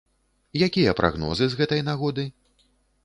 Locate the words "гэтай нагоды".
1.63-2.23